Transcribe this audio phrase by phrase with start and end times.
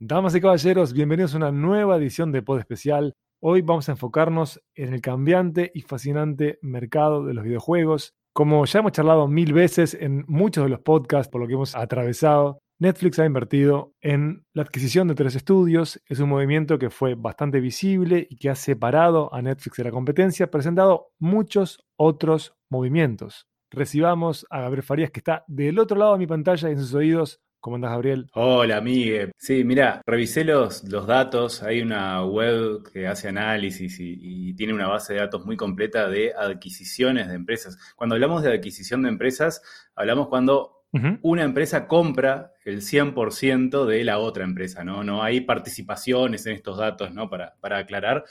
[0.00, 3.14] Damas y caballeros, bienvenidos a una nueva edición de Pod Especial.
[3.40, 8.14] Hoy vamos a enfocarnos en el cambiante y fascinante mercado de los videojuegos.
[8.32, 11.76] Como ya hemos charlado mil veces en muchos de los podcasts por lo que hemos
[11.76, 16.02] atravesado, Netflix ha invertido en la adquisición de tres estudios.
[16.08, 19.92] Es un movimiento que fue bastante visible y que ha separado a Netflix de la
[19.92, 23.46] competencia, presentado muchos otros movimientos.
[23.70, 26.94] Recibamos a Gabriel Farías, que está del otro lado de mi pantalla y en sus
[26.94, 27.40] oídos.
[27.62, 28.28] ¿Cómo andás, Gabriel?
[28.34, 29.30] Hola, Miguel.
[29.38, 31.62] Sí, mira, revisé los, los datos.
[31.62, 36.08] Hay una web que hace análisis y, y, tiene una base de datos muy completa
[36.08, 37.78] de adquisiciones de empresas.
[37.94, 39.62] Cuando hablamos de adquisición de empresas,
[39.94, 40.82] hablamos cuando
[41.22, 45.04] una empresa compra el 100% de la otra empresa, ¿no?
[45.04, 47.30] No hay participaciones en estos datos, ¿no?
[47.30, 48.24] Para, para aclarar.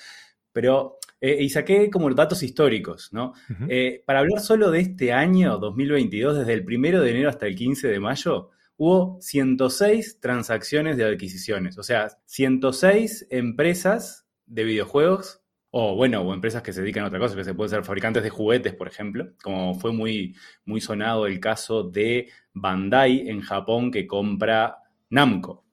[0.51, 3.31] Pero, eh, y saqué como datos históricos, ¿no?
[3.69, 7.55] Eh, para hablar solo de este año, 2022, desde el primero de enero hasta el
[7.55, 8.49] 15 de mayo,
[8.81, 16.63] hubo 106 transacciones de adquisiciones, o sea, 106 empresas de videojuegos, o bueno, o empresas
[16.63, 19.33] que se dedican a otra cosa, que se pueden ser fabricantes de juguetes, por ejemplo,
[19.43, 24.77] como fue muy, muy sonado el caso de Bandai en Japón que compra
[25.11, 25.63] Namco.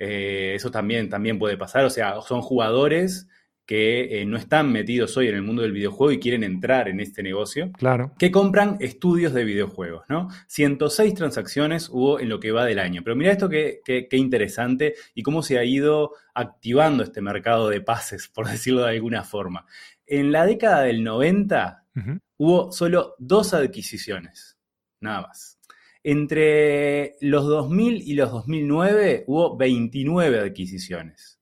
[0.00, 3.28] Eh, eso también, también puede pasar, o sea, son jugadores
[3.66, 7.00] que eh, no están metidos hoy en el mundo del videojuego y quieren entrar en
[7.00, 8.12] este negocio, claro.
[8.16, 10.28] que compran estudios de videojuegos, ¿no?
[10.46, 13.02] 106 transacciones hubo en lo que va del año.
[13.02, 17.68] Pero mira esto qué que, que interesante y cómo se ha ido activando este mercado
[17.68, 19.66] de pases, por decirlo de alguna forma.
[20.06, 22.18] En la década del 90 uh-huh.
[22.36, 24.56] hubo solo dos adquisiciones,
[25.00, 25.58] nada más.
[26.04, 31.35] Entre los 2000 y los 2009 hubo 29 adquisiciones.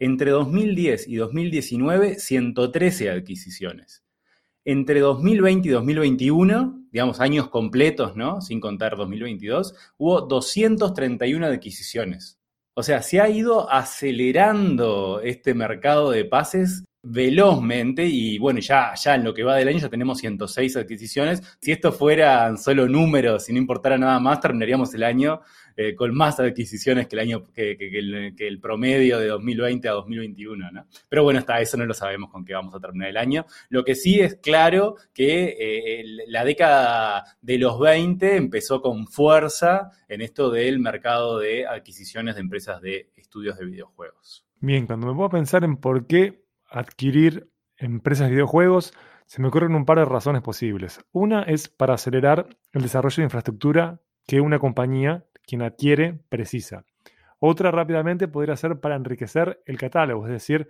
[0.00, 4.04] Entre 2010 y 2019, 113 adquisiciones.
[4.64, 8.40] Entre 2020 y 2021, digamos años completos, ¿no?
[8.40, 12.38] Sin contar 2022, hubo 231 adquisiciones.
[12.74, 19.14] O sea, se ha ido acelerando este mercado de pases velozmente y bueno, ya, ya
[19.14, 21.42] en lo que va del año ya tenemos 106 adquisiciones.
[21.60, 25.40] Si esto fueran solo números, si no importara nada más, terminaríamos el año
[25.80, 30.86] eh, con más adquisiciones que el año que, el, promedio de 2020 a 2021, ¿no?
[31.08, 33.46] Pero bueno, hasta eso no lo sabemos con qué vamos a terminar el año.
[33.68, 39.92] Lo que sí es claro que eh, la década de los 20 empezó con fuerza
[40.08, 44.44] en esto del mercado de adquisiciones de empresas de estudios de videojuegos.
[44.58, 48.94] Bien, cuando me puedo pensar en por qué adquirir empresas de videojuegos,
[49.26, 50.98] se me ocurren un par de razones posibles.
[51.12, 56.84] Una es para acelerar el desarrollo de infraestructura que una compañía quien adquiere precisa.
[57.40, 60.68] Otra rápidamente podría ser para enriquecer el catálogo, es decir,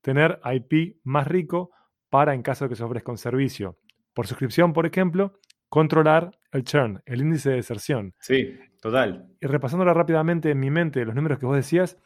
[0.00, 1.70] tener IP más rico
[2.08, 3.76] para en caso de que se ofrezca un servicio.
[4.14, 8.14] Por suscripción, por ejemplo, controlar el churn, el índice de deserción.
[8.20, 9.28] Sí, total.
[9.40, 11.98] Y repasándola rápidamente en mi mente, los números que vos decías,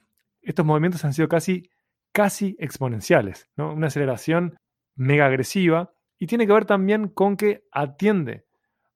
[0.42, 1.70] estos movimientos han sido casi,
[2.12, 3.72] casi exponenciales, ¿no?
[3.72, 4.56] Una aceleración
[4.94, 8.44] mega agresiva y tiene que ver también con que atiende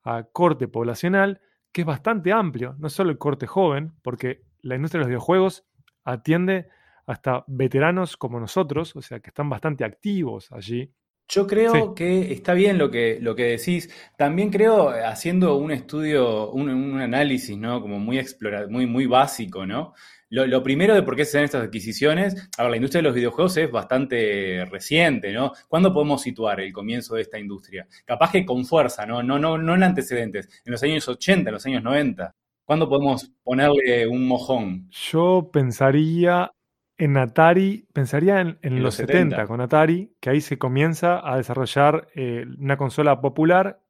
[0.05, 1.41] a corte poblacional
[1.73, 5.65] que es bastante amplio, no solo el corte joven, porque la industria de los videojuegos
[6.05, 6.69] atiende
[7.07, 10.93] hasta veteranos como nosotros, o sea, que están bastante activos allí.
[11.29, 11.81] Yo creo sí.
[11.95, 13.91] que está bien lo que, lo que decís.
[14.17, 17.83] También creo, haciendo un estudio, un, un análisis, ¿no?
[17.83, 19.93] Como muy explora, muy, muy básico, ¿no?
[20.31, 23.09] Lo, lo, primero de por qué se dan estas adquisiciones, a ver, la industria de
[23.09, 25.53] los videojuegos es bastante reciente, ¿no?
[25.69, 27.87] ¿Cuándo podemos situar el comienzo de esta industria?
[28.05, 29.23] Capaz que con fuerza, ¿no?
[29.23, 32.35] No, no, no en antecedentes, en los años 80, en los años 90.
[32.65, 34.91] ¿Cuándo podemos ponerle un mojón?
[34.91, 36.53] Yo pensaría
[36.99, 39.37] en Atari, pensaría en, en, en los 70.
[39.37, 39.47] 70.
[39.47, 43.81] con Atari, que ahí se comienza a desarrollar eh, una consola popular,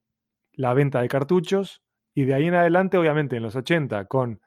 [0.53, 1.83] la venta de cartuchos,
[2.15, 4.41] y de ahí en adelante, obviamente, en los 80, con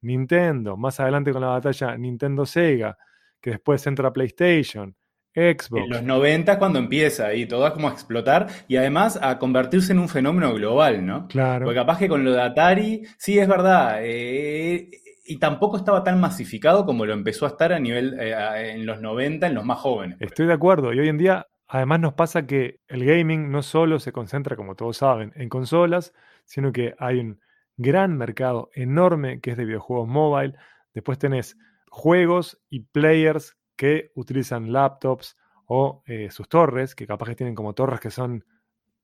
[0.00, 2.96] Nintendo, más adelante con la batalla Nintendo-Sega,
[3.40, 4.96] que después entra PlayStation,
[5.34, 5.84] Xbox.
[5.84, 9.92] En los 90 cuando empieza y todo es como a explotar y además a convertirse
[9.92, 11.28] en un fenómeno global, ¿no?
[11.28, 11.66] Claro.
[11.66, 14.90] Porque capaz que con lo de Atari, sí, es verdad, eh,
[15.28, 19.00] y tampoco estaba tan masificado como lo empezó a estar a nivel eh, en los
[19.02, 20.16] 90, en los más jóvenes.
[20.20, 23.98] Estoy de acuerdo, y hoy en día además nos pasa que el gaming no solo
[23.98, 26.14] se concentra, como todos saben, en consolas,
[26.46, 27.40] sino que hay un
[27.76, 30.54] gran mercado enorme que es de videojuegos mobile.
[30.94, 31.58] Después tenés
[31.90, 35.36] juegos y players que utilizan laptops
[35.66, 38.46] o eh, sus torres, que capaz que tienen como torres que son,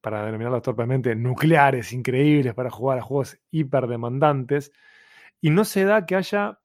[0.00, 4.72] para denominarlas torpemente, nucleares, increíbles para jugar a juegos hiper demandantes.
[5.44, 6.58] Y no se da que haya,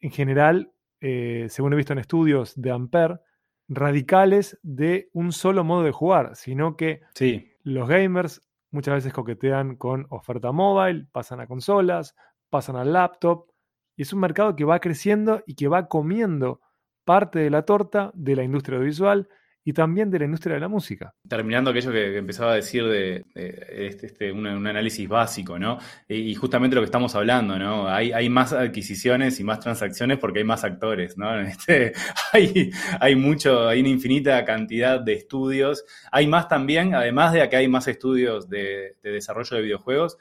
[0.00, 3.20] en general, eh, según he visto en estudios de Ampere,
[3.68, 7.52] radicales de un solo modo de jugar, sino que sí.
[7.62, 8.42] los gamers
[8.72, 12.16] muchas veces coquetean con oferta mobile, pasan a consolas,
[12.48, 13.46] pasan al laptop
[13.94, 16.60] Y es un mercado que va creciendo y que va comiendo
[17.04, 19.28] parte de la torta de la industria audiovisual
[19.64, 21.12] y también de la industria de la música.
[21.28, 25.78] Terminando aquello que, empezaba a decir de, este, este, un, análisis básico, ¿no?
[26.08, 27.88] Y, justamente lo que estamos hablando, ¿no?
[27.88, 31.30] Hay, más adquisiciones y más transacciones porque hay más actores, ¿no?
[31.50, 31.92] Este,
[32.32, 32.70] hay,
[33.00, 35.84] hay mucho, hay una infinita cantidad de estudios.
[36.10, 40.16] Hay más también, además de que hay más estudios de, de desarrollo de videojuegos,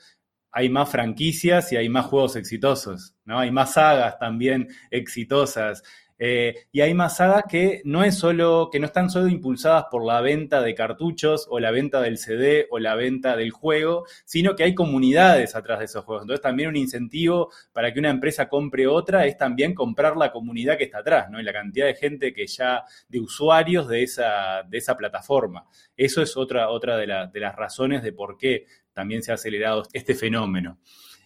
[0.52, 3.40] hay más franquicias y hay más juegos exitosos, ¿no?
[3.40, 5.84] Hay más sagas también exitosas.
[6.22, 10.06] Eh, y hay más sagas que no es solo, que no están solo impulsadas por
[10.06, 14.58] la venta de cartuchos o la venta del CD o la venta del juego, sino
[14.58, 16.24] que hay comunidades atrás de esos juegos.
[16.24, 20.78] Entonces también un incentivo para que una empresa compre otra es también comprar la comunidad
[20.78, 21.40] que está atrás, ¿no?
[21.40, 25.66] Y la cantidad de gente que ya, de usuarios de esa, de esa plataforma.
[25.96, 29.84] Eso es otra, otra de, de las razones de por qué también se ha acelerado
[29.94, 30.80] este fenómeno.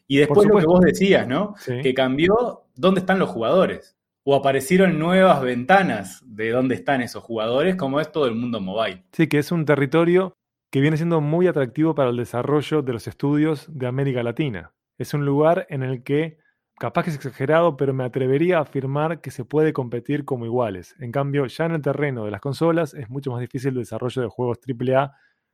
[0.05, 1.55] Y después lo que vos decías, ¿no?
[1.65, 7.75] Que cambió dónde están los jugadores o aparecieron nuevas ventanas de dónde están esos jugadores,
[7.75, 9.03] como es todo el mundo mobile.
[9.11, 10.37] Sí, que es un territorio
[10.71, 14.73] que viene siendo muy atractivo para el desarrollo de los estudios de América Latina.
[14.97, 16.37] Es un lugar en el que,
[16.79, 20.95] capaz que es exagerado, pero me atrevería a afirmar que se puede competir como iguales.
[20.99, 24.21] En cambio, ya en el terreno de las consolas es mucho más difícil el desarrollo
[24.21, 25.11] de juegos AAA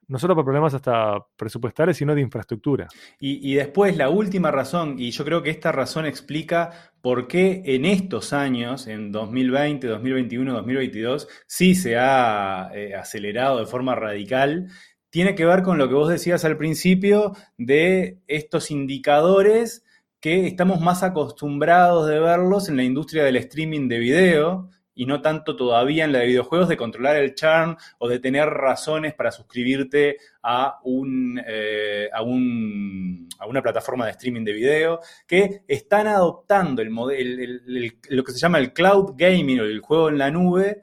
[0.10, 2.88] no solo por problemas hasta presupuestales, sino de infraestructura.
[3.20, 7.86] Y, después la última razón, y yo creo que esta razón explica por qué en
[7.86, 14.68] estos años, en 2020, 2021, 2022, sí se ha eh, acelerado de forma radical,
[15.12, 19.86] tiene que ver con lo que vos decías al principio de estos indicadores
[20.20, 24.70] que estamos más acostumbrados de verlos en la industria del streaming de video,
[25.00, 28.50] y no tanto todavía en la de videojuegos de controlar el churn o de tener
[28.50, 35.00] razones para suscribirte a, un, eh, a, un, a una plataforma de streaming de video,
[35.26, 37.62] que están adoptando el,
[38.10, 40.82] lo que se llama el cloud gaming o el juego en la nube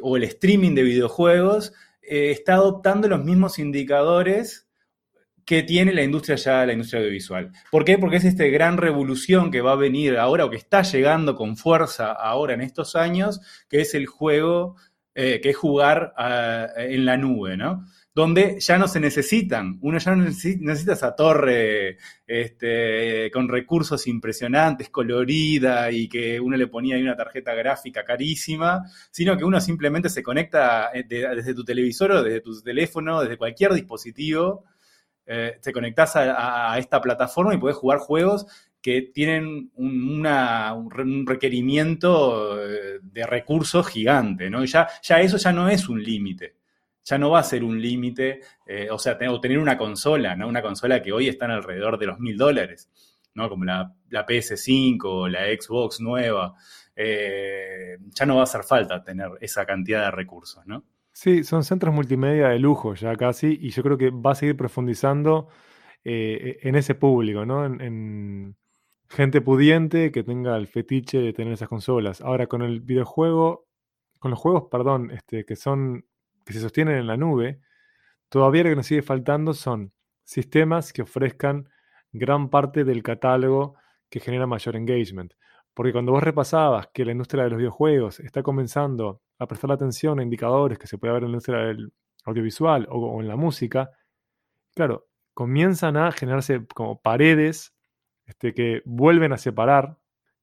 [0.00, 4.69] o el streaming de videojuegos, eh, está adoptando los mismos indicadores
[5.50, 7.50] que tiene la industria ya, la industria audiovisual.
[7.72, 7.98] ¿Por qué?
[7.98, 11.56] Porque es esta gran revolución que va a venir ahora o que está llegando con
[11.56, 14.76] fuerza ahora en estos años, que es el juego,
[15.12, 16.14] eh, que es jugar
[16.76, 17.84] en la nube, ¿no?
[18.14, 21.98] Donde ya no se necesitan, uno ya no necesita, esa torre
[22.28, 28.84] este, con recursos impresionantes, colorida y que uno le ponía ahí una tarjeta gráfica carísima,
[29.10, 33.36] sino que uno simplemente se conecta eh, desde tu televisor o desde tu teléfono, desde
[33.36, 34.64] cualquier dispositivo
[35.26, 38.46] eh, te conectás a, esta plataforma y puedes jugar juegos
[38.82, 40.24] que tienen un,
[41.26, 44.64] requerimiento eh, de recursos gigante, ¿no?
[44.64, 46.56] ya, ya eso ya no es un límite.
[47.04, 50.46] Ya no va a ser un límite, eh, o sea, tener una consola, ¿no?
[50.46, 52.90] Una consola que hoy está alrededor de los mil dólares,
[53.34, 53.48] ¿no?
[53.48, 56.54] Como la, PS5 o la Xbox nueva.
[56.96, 60.84] ya no va a hacer falta tener esa cantidad de recursos, ¿no?
[61.22, 64.56] Sí, son centros multimedia de lujo ya casi, y yo creo que va a seguir
[64.56, 65.48] profundizando
[66.02, 67.66] eh, en ese público, ¿no?
[67.66, 68.56] En,
[69.10, 72.22] gente pudiente que tenga el fetiche de tener esas consolas.
[72.22, 73.66] Ahora, con el videojuego,
[74.18, 76.06] con los juegos, perdón, este, que son,
[76.46, 77.60] que se sostienen en la nube,
[78.30, 79.92] todavía lo que nos sigue faltando son
[80.24, 81.68] sistemas que ofrezcan
[82.12, 83.74] gran parte del catálogo
[84.08, 85.34] que genera mayor engagement.
[85.74, 90.18] Porque cuando vos repasabas que la industria de los videojuegos está comenzando a prestar atención
[90.18, 91.92] a indicadores que se puede ver en la industria del
[92.24, 93.90] audiovisual o, en la música,
[94.74, 97.74] claro, comienzan a generarse como paredes
[98.26, 99.98] este, que vuelven a separar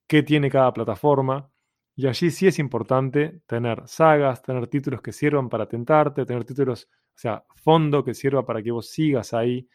[0.08, 1.52] qué tiene cada plataforma.
[1.96, 6.88] Y allí sí es importante tener sagas, tener títulos que sirvan para tentarte, tener títulos,
[7.16, 9.68] o sea, fondo que sirva para que vos sigas ahí.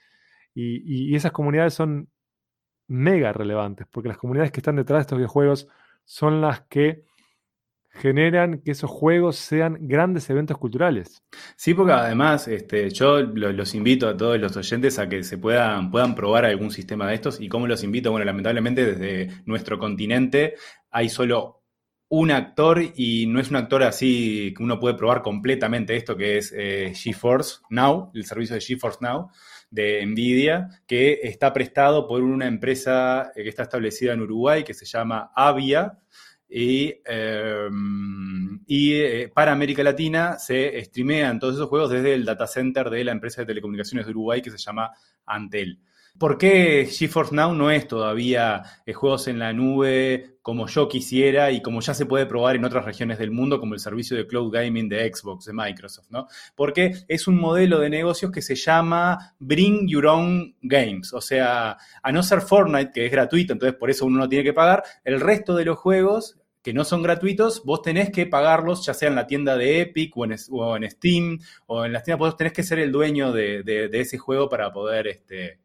[0.55, 2.09] y esas comunidades son
[2.93, 5.69] mega relevantes, porque las comunidades que están detrás de estos videojuegos
[6.05, 7.05] son las que
[7.95, 11.23] generan que esos juegos sean grandes eventos culturales.
[11.57, 15.91] Sí, porque además este, yo los invito a todos los oyentes a que se puedan,
[15.91, 17.41] puedan probar algún sistema de estos.
[17.41, 18.11] ¿Y cómo los invito?
[18.11, 20.55] Bueno, lamentablemente desde nuestro continente
[20.91, 21.63] hay solo
[22.09, 26.39] un actor y no es un actor así que uno puede probar completamente esto que
[26.39, 29.31] es eh, GeForce Now, el servicio de GeForce Now
[29.73, 34.85] de Nvidia, que está prestado por una empresa que está establecida en Uruguay que se
[34.85, 35.99] llama Avia.
[36.55, 36.95] Y,
[38.67, 43.03] y eh, para América Latina se streamean todos esos juegos desde el data center de
[43.05, 44.91] la empresa de telecomunicaciones de Uruguay que se llama
[45.25, 45.81] Antel.
[46.19, 51.51] ¿Por qué GeForce Now no es todavía eh, juegos en la nube como yo quisiera
[51.51, 54.27] y como ya se puede probar en otras regiones del mundo, como el servicio de
[54.27, 56.27] cloud gaming de Xbox, de Microsoft, ¿no?
[56.55, 61.13] Porque es un modelo de negocios que se llama Bring Your Own Games.
[61.13, 64.45] O sea, a no ser Fortnite, que es gratuito, entonces por eso uno no tiene
[64.45, 68.87] que pagar, el resto de los juegos que no son gratuitos, vos tenés que pagarlos,
[68.87, 72.37] ya sea en la tienda de Epic o en, Steam o en las tiendas, vos
[72.37, 75.59] tenés que ser el dueño de, ese juego para poder este,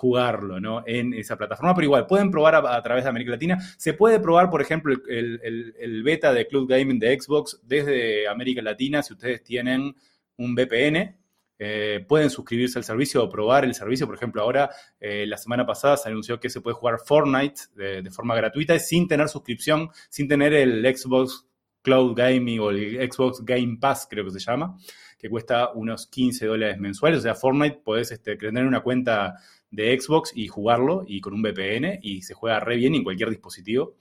[0.00, 0.82] jugarlo ¿no?
[0.86, 1.74] en esa plataforma.
[1.74, 3.58] Pero igual, pueden probar a, través de América Latina.
[3.76, 9.02] Se puede probar, por ejemplo, el, beta de Cloud Gaming de Xbox desde América Latina
[9.02, 9.94] si ustedes tienen
[10.38, 11.16] un VPN.
[11.62, 14.06] Eh, pueden suscribirse al servicio o probar el servicio.
[14.06, 18.10] Por ejemplo, ahora, eh, la semana pasada se anunció que se puede jugar Fortnite de,
[18.10, 21.46] forma gratuita sin tener suscripción, sin tener el Xbox
[21.82, 24.78] Cloud Gaming o el Xbox Game Pass, creo que se llama,
[25.18, 27.18] que cuesta unos 15 dólares mensuales.
[27.18, 29.34] O sea, Fortnite podés este, tener una cuenta
[29.70, 33.30] de Xbox y jugarlo y con un VPN y se juega re bien en cualquier
[33.30, 33.96] dispositivo.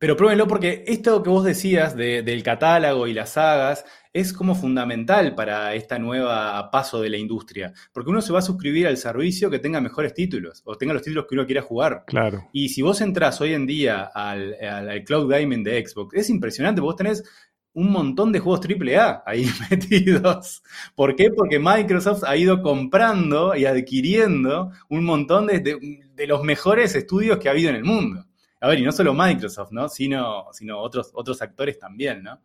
[0.00, 5.34] Pero pruébenlo porque esto que vos decías del catálogo y las sagas es como fundamental
[5.34, 7.74] para esta nueva paso de la industria.
[7.92, 11.02] Porque uno se va a suscribir al servicio que tenga mejores títulos o tenga los
[11.02, 12.04] títulos que uno quiera jugar.
[12.06, 12.48] Claro.
[12.50, 16.80] Y si vos entras hoy en día al, cloud gaming de Xbox, es impresionante.
[16.80, 17.22] Vos tenés
[17.72, 20.62] un montón de juegos AAA ahí metidos.
[20.94, 21.30] ¿Por qué?
[21.30, 27.52] Porque Microsoft ha ido comprando y adquiriendo un montón de los mejores estudios que ha
[27.52, 28.26] habido en el mundo.
[28.60, 29.88] A ver, y no solo Microsoft, ¿no?
[29.88, 32.42] Sino, sino otros, otros actores también, ¿no?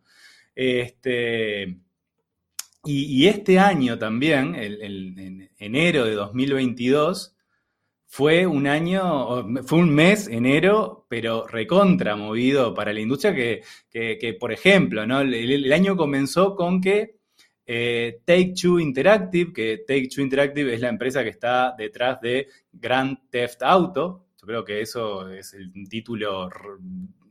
[0.54, 1.78] Este,
[2.84, 7.35] y, este año también, el, en enero de 2022,
[8.06, 14.52] fue un año, fue un mes, enero, pero recontra movido para la industria que, por
[14.52, 15.20] ejemplo, ¿no?
[15.20, 17.16] el, año comenzó con que
[17.66, 22.48] eh, Take Two Interactive, que Take Two Interactive es la empresa que está detrás de
[22.72, 26.48] Grand Theft Auto, creo que eso es el título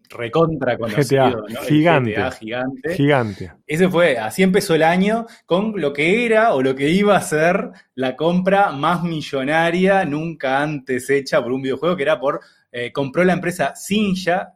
[0.10, 2.96] recontra conocido, GTA, gigante, gigante.
[2.96, 3.52] Gigante.
[3.66, 7.22] Ese fue, así empezó el año con lo que era o lo que iba a
[7.22, 12.92] ser la compra más millonaria nunca antes hecha por un videojuego, que era por, eh,
[12.92, 14.54] compró la empresa Sinja,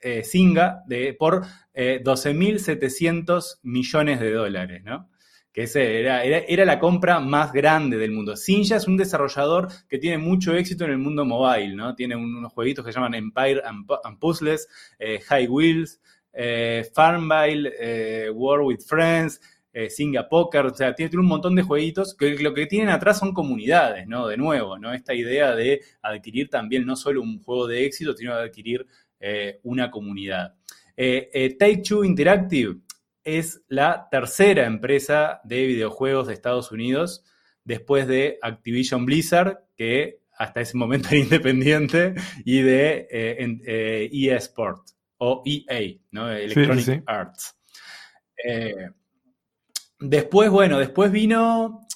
[0.00, 5.08] eh, Singa, de, por 12.700 eh, millones de dólares, ¿no?
[5.52, 8.36] Que ese era, era, la compra más grande del mundo.
[8.36, 11.94] Sinja es un desarrollador que tiene mucho éxito en el mundo mobile, ¿no?
[11.94, 14.66] Tiene unos jueguitos que se llaman Empire and, Puzzles,
[14.98, 16.00] eh, High Wheels,
[16.32, 19.40] eh, Farmville, eh, War with Friends,
[19.88, 23.32] Singa Poker, o sea, tiene, un montón de jueguitos que lo que tienen atrás son
[23.32, 24.26] comunidades, ¿no?
[24.26, 24.92] De nuevo, ¿no?
[24.92, 28.86] Esta idea de adquirir también no solo un juego de éxito, sino de adquirir
[29.62, 30.56] una comunidad.
[30.94, 32.80] Take Two Interactive
[33.24, 37.24] es la tercera empresa de videojuegos de Estados Unidos
[37.64, 42.14] después de Activision Blizzard, que hasta ese momento era independiente,
[42.44, 46.30] y de eh, EA eh, e Sport o EA, ¿no?
[46.32, 47.56] Electronic Arts.
[48.44, 48.90] Eh,
[50.00, 51.86] después, bueno, después vino,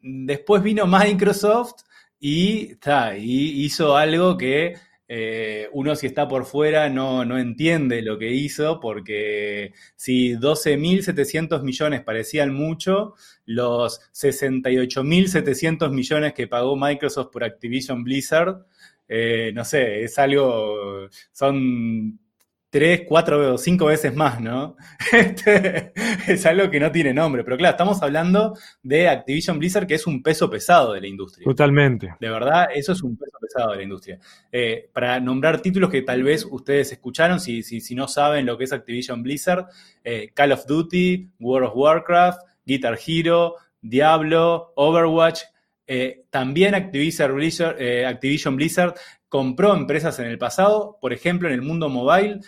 [0.00, 1.82] después vino Microsoft
[2.20, 2.72] y,
[3.16, 4.74] y hizo algo que
[5.08, 11.62] eh, uno si está por fuera no, no, entiende lo que hizo, porque si 12.700
[11.62, 13.14] millones parecían mucho,
[13.46, 18.66] los 68.700 millones que pagó Microsoft por Activision Blizzard,
[19.08, 22.20] eh, no sé, es algo, son
[22.70, 24.76] tres, cuatro, cinco veces más, ¿no?
[25.12, 25.92] Este,
[26.26, 27.44] es algo que no tiene nombre.
[27.44, 31.44] Pero claro, estamos hablando de Activision Blizzard, que es un peso pesado de la industria.
[31.44, 32.14] Totalmente.
[32.20, 34.18] De verdad, eso es un peso pesado de la industria.
[34.52, 38.64] Eh, para nombrar títulos que tal vez ustedes escucharon, si, si, no saben lo que
[38.64, 39.66] es Activision Blizzard,
[40.04, 45.40] eh, Call of Duty, World of Warcraft, Guitar Hero, Diablo, Overwatch,
[45.88, 47.76] eh, también Activision Blizzard,
[48.06, 48.94] Activision Blizzard,
[49.28, 52.40] compró empresas en el pasado, por ejemplo, en el mundo mobile,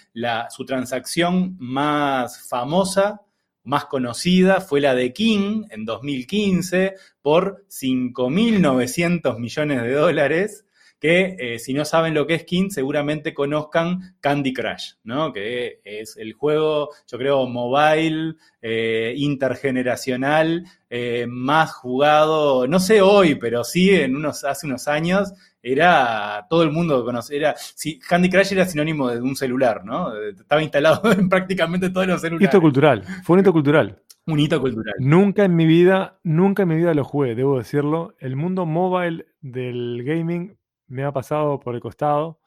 [0.51, 3.23] su transacción más famosa,
[3.65, 10.65] más conocida, fue la de King en 2015 por 5.900 millones de dólares
[11.01, 15.33] que eh, si no saben lo que es King, seguramente conozcan Candy Crush, ¿no?
[15.33, 23.37] Que es el juego, yo creo, mobile, eh, intergeneracional, eh, más jugado, no sé hoy,
[23.37, 28.29] pero sí en unos, hace unos años, era todo el mundo conocía, era, si, Candy
[28.29, 30.15] Crush era sinónimo de un celular, ¿no?
[30.15, 32.51] Estaba instalado en prácticamente todos los celulares.
[32.51, 34.03] Hito cultural, fue un hito cultural.
[34.27, 34.95] Un hito cultural.
[34.99, 38.15] Nunca en mi vida, nunca en mi vida lo jugué, debo decirlo.
[38.19, 40.60] El mundo mobile del gaming
[40.91, 42.41] me ha pasado por el costado.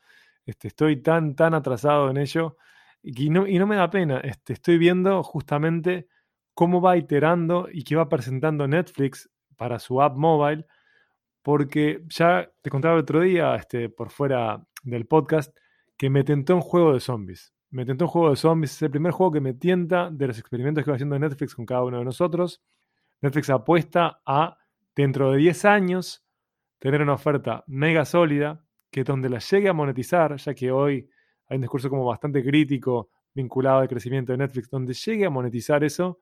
[0.45, 2.57] Este, estoy tan, tan atrasado en ello
[3.01, 4.19] y no, y no me da pena.
[4.19, 6.07] Este, estoy viendo justamente
[6.53, 10.65] cómo va iterando y qué va presentando Netflix para su app mobile,
[11.41, 15.55] porque ya te contaba el otro día, este, por fuera del podcast,
[15.97, 17.53] que me tentó un juego de zombies.
[17.69, 18.73] Me tentó un juego de zombies.
[18.73, 21.65] Es el primer juego que me tienta de los experimentos que va haciendo Netflix con
[21.65, 22.61] cada uno de nosotros.
[23.21, 24.57] Netflix apuesta a,
[24.95, 26.22] dentro de 10 años,
[26.83, 28.61] tener una oferta mega sólida,
[28.91, 31.09] que donde la llegue a monetizar, ya que hoy
[31.47, 35.81] hay un discurso como bastante crítico vinculado al crecimiento de Netflix, donde llegue a monetizar
[35.85, 36.19] eso,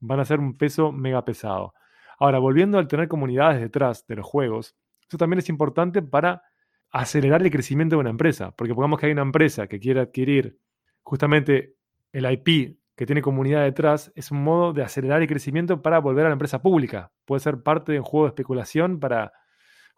[0.00, 1.74] van a ser un peso mega pesado.
[2.18, 4.74] Ahora, volviendo al tener comunidades detrás de los juegos,
[5.06, 6.42] eso también es importante para
[6.90, 10.58] acelerar el crecimiento de una empresa, porque pongamos que hay una empresa que quiere adquirir
[11.02, 11.76] justamente
[12.12, 16.24] el IP que tiene comunidad detrás, es un modo de acelerar el crecimiento para volver
[16.24, 17.12] a la empresa pública.
[17.26, 19.34] Puede ser parte de un juego de especulación para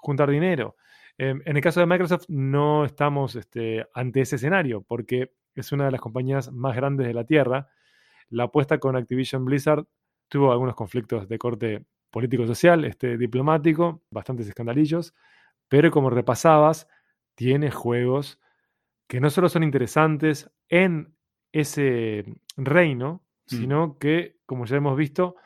[0.04, 0.76] juntar dinero.
[1.16, 5.87] Em, en el caso de Microsoft no estamos este, ante ese escenario, porque es una
[5.87, 7.68] de las compañías más grandes de la Tierra.
[8.28, 9.87] La apuesta con Activision Blizzard
[10.28, 15.14] tuvo algunos conflictos de corte político-social, este, diplomático, bastantes escandalillos,
[15.68, 16.87] pero como repasabas,
[17.34, 18.40] tiene juegos
[19.08, 21.16] que no solo son interesantes en
[21.52, 22.25] ese
[22.56, 23.56] reino, mm.
[23.56, 25.37] sino que, como ya hemos visto,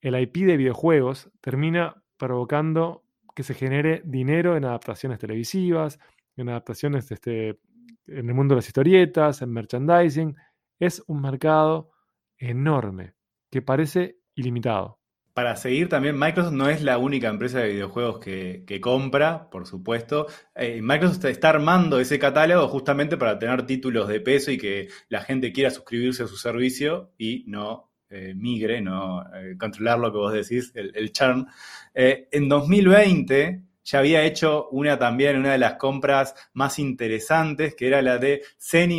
[0.00, 3.05] el IP de videojuegos termina provocando
[3.36, 6.00] que se genere dinero en adaptaciones televisivas,
[6.36, 7.60] en adaptaciones este,
[8.06, 10.34] en el mundo de las historietas, en merchandising.
[10.80, 11.90] Es un mercado
[12.38, 13.12] enorme
[13.50, 15.00] que parece ilimitado.
[15.34, 20.28] Para seguir también, Microsoft no es la única empresa de videojuegos que, compra, por supuesto.
[20.54, 25.20] Eh, Microsoft está armando ese catálogo justamente para tener títulos de peso y que la
[25.20, 30.18] gente quiera suscribirse a su servicio y no eh, migre, no eh, controlar lo que
[30.18, 31.46] vos decís, el, el churn.
[31.94, 38.02] en 2020 ya había hecho una también, una de las compras más interesantes, que era
[38.02, 38.42] la de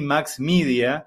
[0.01, 1.05] Max Media,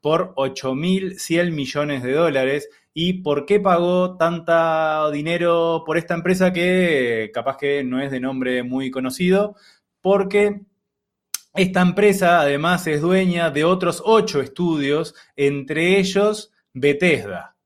[0.00, 2.68] por 8.100 millones de dólares.
[2.96, 8.20] Y por qué pagó tanta dinero por esta empresa que capaz que no es de
[8.20, 9.56] nombre muy conocido,
[10.00, 10.60] porque
[11.54, 17.56] esta empresa además es dueña de otros ocho estudios, entre ellos Bethesda.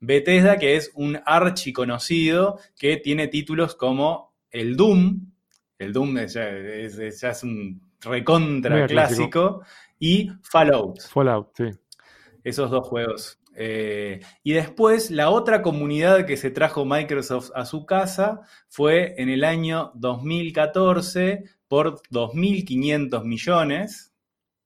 [0.00, 5.32] Bethesda, que es un archiconocido que tiene títulos como el Doom,
[5.78, 9.62] el Doom ya es, un recontra clásico,
[9.98, 11.00] y Fallout.
[11.02, 11.64] Fallout, sí.
[12.42, 17.84] Esos dos juegos eh, y después la otra comunidad que se trajo Microsoft a su
[17.84, 24.14] casa fue en el año 2014 por 2.500 millones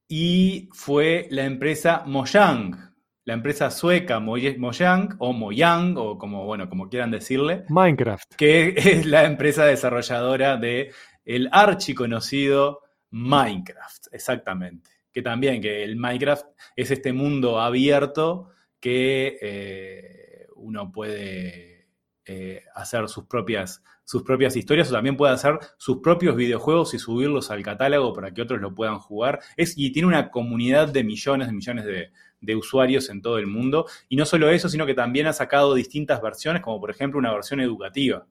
[0.09, 2.95] y fue la empresa Mojang,
[3.27, 8.37] la empresa sueca Mojang o Mojang o como bueno como quieran decirle Minecraft.
[8.37, 10.93] que es la empresa desarrolladora de
[11.25, 14.91] el archiconocido Minecraft exactamente.
[15.13, 21.89] Que también que el Minecraft es este mundo abierto que eh, uno puede
[22.25, 26.99] eh, hacer sus propias, sus propias historias o también puede hacer sus propios videojuegos y
[26.99, 29.41] subirlos al catálogo para que otros lo puedan jugar.
[29.57, 33.49] Es, y tiene una comunidad de millones, de millones de, de usuarios en todo el
[33.49, 33.87] mundo.
[34.09, 37.33] Y no solo eso, sino que también ha sacado distintas versiones, como por ejemplo una
[37.33, 38.27] versión educativa.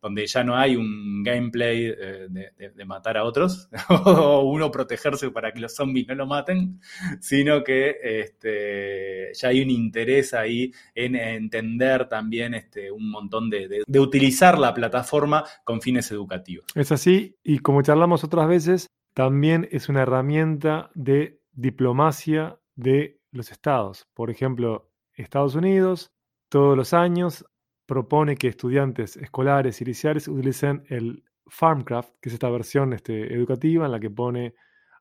[0.00, 5.52] Donde ya no hay un gameplay eh, de, matar a otros o uno protegerse para
[5.52, 6.80] que los zombies no lo maten,
[7.20, 13.84] sino que este, ya hay un interés ahí en entender también este, un montón de,
[13.86, 16.66] de utilizar la plataforma con fines educativos.
[16.74, 23.50] Es así, y como charlamos otras veces, también es una herramienta de diplomacia de los
[23.50, 24.06] estados.
[24.14, 26.12] Por ejemplo, Estados Unidos
[26.48, 27.44] todos los años
[27.86, 33.86] propone que estudiantes escolares y liceales utilicen el Farmcraft, que es esta versión este, educativa
[33.86, 34.54] en la que pone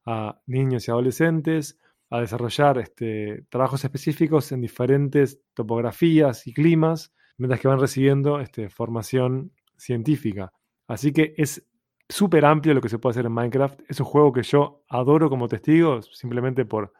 [0.06, 7.60] a niños y adolescentes a desarrollar este, trabajos específicos en diferentes topografías y climas, mientras
[7.60, 10.52] que van recibiendo este, formación científica.
[10.88, 11.65] Así que es
[12.08, 13.80] súper amplio lo que se puede hacer en Minecraft.
[13.88, 16.93] Es un juego que yo adoro como testigo, simplemente por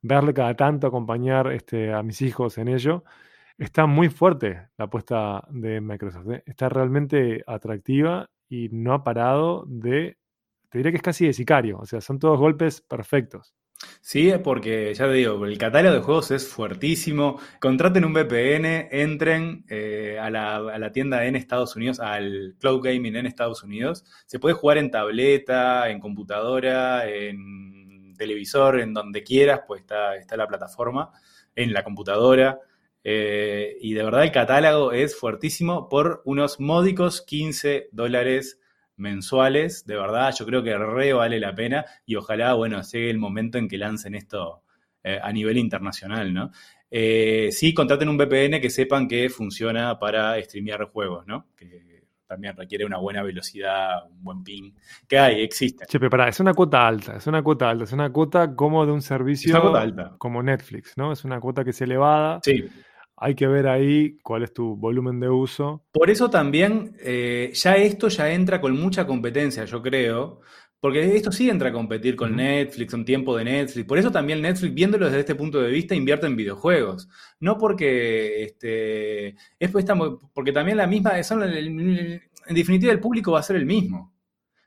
[0.00, 3.04] verle cada tanto acompañar a mis hijos en ello.
[3.58, 6.28] Está muy fuerte la apuesta de Microsoft.
[6.30, 6.42] ¿eh?
[6.46, 10.18] Está realmente atractiva y no ha parado de,
[10.70, 11.78] te diría que es casi de sicario.
[11.78, 13.54] O sea, son todos golpes perfectos.
[14.00, 17.38] Sí, porque ya te digo, el catálogo de juegos es fuertísimo.
[17.60, 22.82] Contraten un VPN, entren eh, a, la, a, la, tienda en Estados Unidos, al Cloud
[22.82, 24.04] Gaming en Estados Unidos.
[24.26, 30.36] Se puede jugar en tableta, en computadora, en televisor, en donde quieras, pues está, está
[30.36, 31.10] la plataforma,
[31.54, 32.58] en la computadora.
[33.06, 38.58] Eh, y de verdad el catálogo es fuertísimo por unos módicos 15 dólares
[38.96, 39.86] mensuales.
[39.86, 43.58] De verdad, yo creo que re vale la pena y ojalá, bueno, llegue el momento
[43.58, 44.62] en que lancen esto
[45.02, 46.50] eh, a nivel internacional, ¿no?
[46.90, 51.48] Eh, sí, contraten un VPN que sepan que funciona para streamear juegos, ¿no?
[51.56, 51.94] Que
[52.26, 54.72] también requiere una buena velocidad, un buen ping.
[55.06, 55.84] Que hay, existe.
[55.86, 58.86] Che, pero pará, es una cuota alta, es una cuota alta, es una cuota como
[58.86, 60.14] de un servicio Es una cuota alta.
[60.18, 61.12] como Netflix, ¿no?
[61.12, 62.40] Es una cuota que es elevada.
[62.42, 62.64] Sí.
[63.16, 65.84] Hay que ver ahí cuál es tu volumen de uso.
[65.92, 70.40] Por eso también eh, ya esto ya entra con mucha competencia, yo creo.
[70.80, 72.36] Porque esto sí entra a competir con.
[72.36, 73.86] Netflix, un tiempo de Netflix.
[73.86, 77.08] Por eso también Netflix, viéndolo desde este punto de vista, invierte en videojuegos.
[77.40, 79.70] No porque este, es
[80.34, 83.64] porque también la misma, son el- el- en definitiva el público va a ser el
[83.64, 84.12] mismo.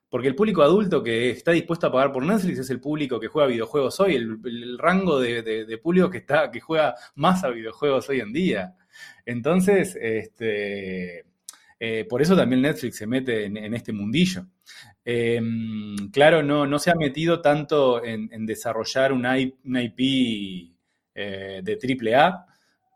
[0.10, 3.28] Porque el público adulto que está dispuesto a pagar por Netflix es el público que
[3.28, 8.08] juega videojuegos hoy, el, rango de, de- público que está, que juega más a videojuegos
[8.10, 8.76] hoy en día.
[9.26, 11.26] Entonces, este,
[11.80, 14.46] eh, por eso también Netflix se mete en, este mundillo.
[15.04, 15.42] Eh,
[16.12, 20.74] claro, no, no se ha metido tanto en, desarrollar una, IP
[21.16, 22.46] eh, de AAA,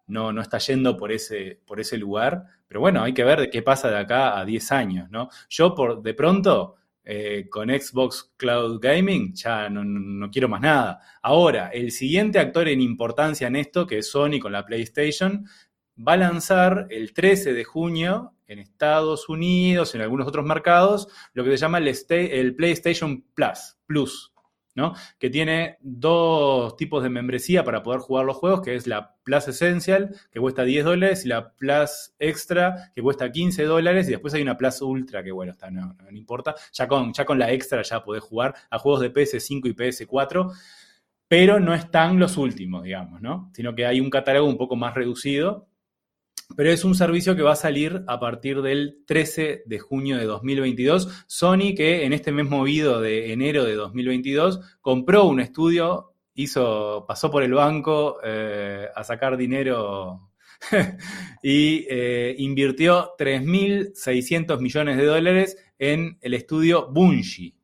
[0.07, 3.61] no, no está yendo por ese, por ese lugar, pero bueno, hay que ver qué
[3.61, 5.29] pasa de acá a 10 años, ¿no?
[5.49, 10.99] Yo por de pronto, eh, con Xbox Cloud Gaming, ya no, quiero más nada.
[11.21, 15.45] Ahora, el siguiente actor en importancia en esto, que es Sony con la PlayStation,
[15.97, 21.43] va a lanzar el 13 de junio en Estados Unidos, en algunos otros mercados, lo
[21.43, 24.33] que se llama el, el PlayStation Plus, Plus,
[24.75, 24.93] ¿no?
[25.19, 29.47] Que tiene dos tipos de membresía para poder jugar los juegos, que es la Plus
[29.47, 34.33] Essential, que cuesta 10 dólares, y la Plus Extra, que cuesta 15 dólares, y después
[34.33, 36.55] hay una Plus Ultra, que bueno, no importa.
[36.73, 40.51] Ya con, ya con la Extra ya podés jugar a juegos de PS5 y PS4,
[41.27, 43.51] pero no están los últimos, digamos, ¿no?
[43.53, 45.70] Sino que hay un catálogo un poco más reducido
[46.55, 50.25] pero es un servicio que va a salir a partir del 13 de junio de
[50.25, 51.25] 2022.
[51.27, 57.31] Sony, que en este mes movido de enero de 2022, compró un estudio, hizo, pasó
[57.31, 60.31] por el banco eh, a sacar dinero
[61.43, 67.55] y eh, invirtió 3.600 millones de dólares en el estudio Bungie,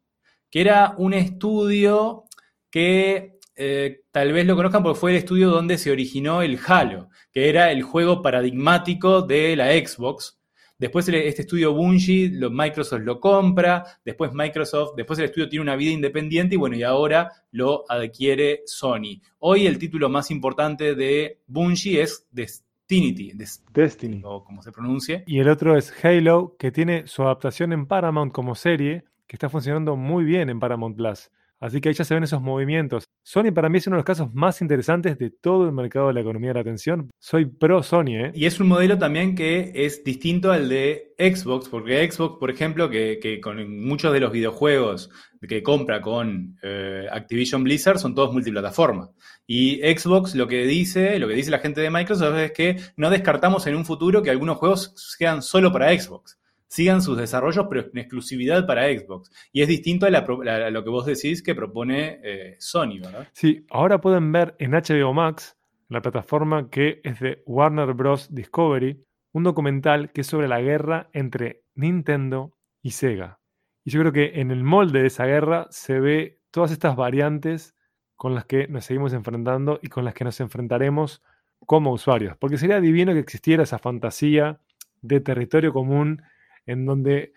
[0.50, 2.26] que era un estudio
[2.70, 7.10] que eh, tal vez lo conozcan porque fue el estudio donde se originó el Halo,
[7.32, 10.40] que era el juego paradigmático de la Xbox.
[10.80, 15.76] Después este estudio Bungie, lo- Microsoft lo compra, después Microsoft, después el estudio tiene una
[15.76, 19.20] vida independiente y bueno, y ahora lo adquiere Sony.
[19.40, 24.22] Hoy el título más importante de Bungie es Destiny, Des- Destiny.
[24.24, 25.24] o como se pronuncie.
[25.26, 29.50] Y el otro es Halo, que tiene su adaptación en Paramount como serie, que está
[29.50, 31.32] funcionando muy bien en Paramount Plus.
[31.60, 33.06] Así que ahí ya se ven esos movimientos.
[33.24, 36.14] Sony para mí es uno de los casos más interesantes de todo el mercado de
[36.14, 37.10] la economía de la atención.
[37.20, 38.32] Soy pro Sony, ¿eh?
[38.36, 42.90] Y es un modelo también que es distinto al de Xbox, porque Xbox, por ejemplo,
[42.90, 45.10] que, con muchos de los videojuegos
[45.48, 49.12] que compra con eh, Activision Blizzard son todos multiplataforma.
[49.46, 53.10] Y Xbox lo que dice, lo que dice la gente de Microsoft es que no
[53.10, 56.38] descartamos en un futuro que algunos juegos sean solo para Xbox.
[56.68, 59.32] Sigan sus desarrollos, pero en exclusividad para Xbox.
[59.52, 63.28] Y es distinto a, lo que vos decís que propone eh, Sony, ¿verdad?
[63.34, 65.58] Sí, ahora pueden ver en HBO Max,
[65.90, 68.34] la plataforma que es de Warner Bros.
[68.34, 73.40] Discovery, un documental que es sobre la guerra entre Nintendo y Sega.
[73.86, 77.76] Y yo creo que en el molde de esa guerra se ve todas estas variantes
[78.18, 81.24] con las que nos seguimos enfrentando y con las que nos enfrentaremos
[81.66, 82.36] como usuarios.
[82.38, 84.60] Porque sería divino que existiera esa fantasía
[85.02, 86.22] de territorio común
[86.68, 87.34] en donde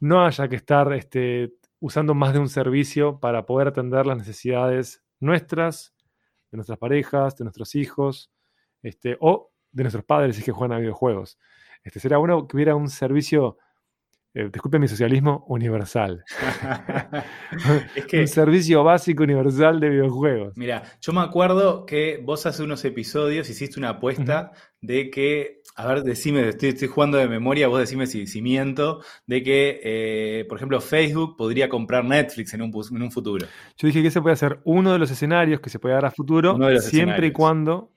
[0.00, 5.02] no haya que estar este, usando más de un servicio para poder atender las necesidades
[5.20, 5.94] nuestras,
[6.50, 8.30] de nuestras parejas, de nuestros hijos,
[8.82, 11.38] este, o de nuestros padres si es que juegan a videojuegos.
[11.82, 13.56] Este, sería bueno que hubiera un servicio,
[14.34, 16.24] eh, disculpe mi socialismo, universal.
[17.94, 20.56] es que un servicio básico universal de videojuegos.
[20.56, 25.86] Mira, yo me acuerdo que vos hace unos episodios hiciste una apuesta de que, a
[25.86, 30.44] ver, decime, estoy, estoy jugando de memoria, vos decime si, si miento, de que, eh,
[30.48, 33.46] por ejemplo, Facebook podría comprar Netflix en un, pus- en un futuro.
[33.76, 36.10] Yo dije que ese puede ser uno de los escenarios que se puede dar a
[36.10, 37.92] futuro, siempre y cuando,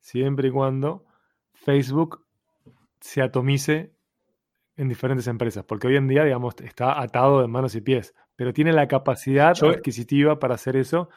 [0.00, 1.04] siempre y cuando
[1.52, 2.24] Facebook
[3.00, 3.92] se atomice
[4.76, 8.52] en diferentes empresas, porque hoy en día, digamos, está atado de manos y pies, pero
[8.52, 11.08] tiene la capacidad Yo- adquisitiva para hacer eso,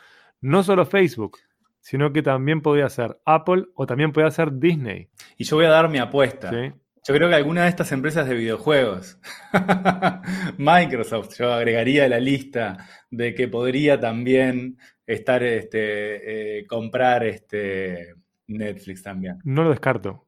[0.41, 1.37] no solo Facebook,
[1.81, 5.09] sino que también podría ser Apple o también podría ser Disney.
[5.37, 6.49] Y yo voy a dar mi apuesta.
[6.49, 6.71] ¿sí?
[7.07, 9.19] Yo creo que alguna de estas empresas de videojuegos,
[10.57, 18.13] Microsoft, yo agregaría a la lista de que podría también estar, este, eh, comprar este,
[18.47, 19.39] Netflix también.
[19.43, 20.25] No lo descarto.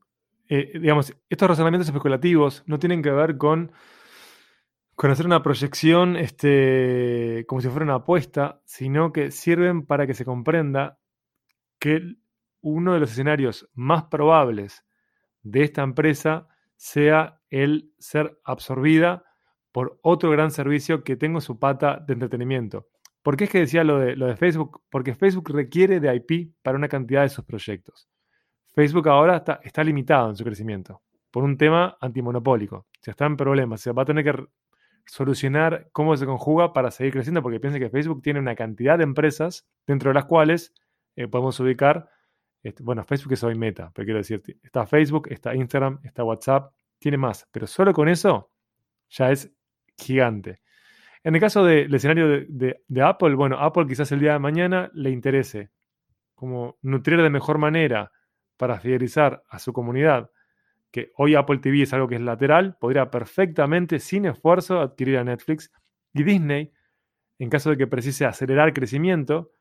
[0.53, 3.71] Eh, digamos, estos razonamientos especulativos no tienen que ver con,
[4.95, 10.13] con hacer una proyección este, como si fuera una apuesta, sino que sirven para que
[10.13, 10.99] se comprenda
[11.79, 12.01] que
[12.59, 14.83] uno de los escenarios más probables
[15.41, 19.23] de esta empresa sea el ser absorbida
[19.71, 22.89] por otro gran servicio que tengo su pata de entretenimiento.
[23.23, 24.81] ¿Por qué es que decía lo de, lo de Facebook?
[24.89, 28.10] Porque Facebook requiere de IP para una cantidad de sus proyectos.
[28.73, 32.87] Facebook ahora está, está limitado en su crecimiento por un tema antimonopólico.
[33.01, 34.45] Se está en problemas, se va a tener que
[35.05, 39.03] solucionar cómo se conjuga para seguir creciendo, porque piensa que Facebook tiene una cantidad de
[39.03, 40.73] empresas dentro de las cuales
[41.15, 42.09] eh, podemos ubicar,
[42.63, 46.73] este, bueno, Facebook es hoy meta, pero quiero decirte, está Facebook, está Instagram, está WhatsApp,
[46.99, 48.51] tiene más, pero solo con eso
[49.09, 49.51] ya es
[49.97, 50.61] gigante.
[51.23, 55.11] En el caso del escenario de, Apple, bueno, Apple quizás el día de mañana le
[55.11, 55.69] interese
[56.33, 58.11] como nutrir de mejor manera
[58.61, 60.29] para fidelizar a su comunidad,
[60.91, 65.23] que hoy Apple TV es algo que es lateral, podría perfectamente, sin esfuerzo, adquirir a
[65.23, 65.71] Netflix.
[66.13, 66.71] Y Disney,
[67.39, 69.53] en caso de que precise acelerar crecimiento,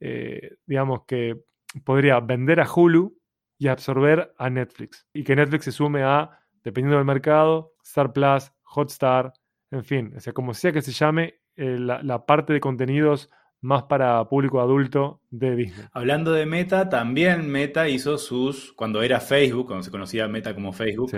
[0.00, 1.38] eh, digamos que
[1.84, 3.14] podría vender a Hulu
[3.58, 5.06] y absorber a Netflix.
[5.12, 9.34] Y que Netflix se sume a, dependiendo del mercado, Star Plus, Hotstar,
[9.70, 13.28] en fin, o sea, como sea que se llame, eh, la, parte de contenidos
[13.60, 15.86] más para público adulto de Disney.
[15.92, 20.72] Hablando de Meta, también Meta hizo sus, cuando era Facebook, cuando se conocía Meta como
[20.72, 21.12] Facebook,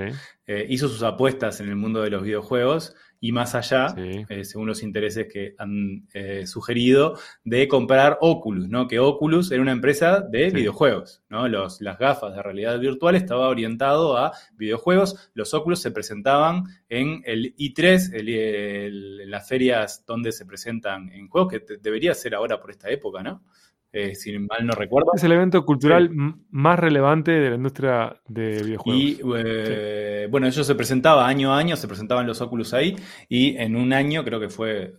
[0.46, 4.68] eh, hizo sus apuestas en el mundo de los videojuegos y más allá, eh, según
[4.68, 8.86] los intereses que han eh, sugerido, de comprar Oculus, ¿no?
[8.86, 11.48] Que Oculus era una empresa de videojuegos, ¿no?
[11.48, 15.30] Los, las gafas de realidad virtual estaba orientado a videojuegos.
[15.34, 21.52] Los Oculus se presentaban en el I3, en las ferias donde se presentan en juegos,
[21.52, 23.42] que debería ser ahora por esta época, ¿no?
[23.90, 25.12] Eh, si mal no recuerdo.
[25.14, 26.10] Es el evento cultural
[26.50, 29.02] más relevante de la industria de videojuegos.
[29.02, 32.96] Y eh, bueno, eso se presentaba año a año, se presentaban los Oculus ahí,
[33.30, 34.94] y en un año creo que fue,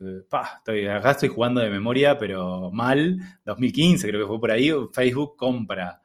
[0.68, 5.36] eh, acá estoy jugando de memoria, pero mal, 2015 creo que fue por ahí, Facebook
[5.38, 6.02] compra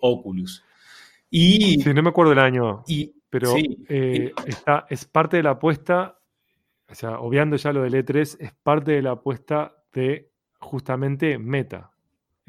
[0.00, 0.62] Oculus.
[1.28, 2.84] Y, sí, no me acuerdo el año,
[3.30, 3.54] pero
[4.46, 6.18] está, es parte de la apuesta,
[6.88, 10.30] o sea, obviando ya lo del E3, es parte de la apuesta de
[10.60, 11.91] justamente Meta,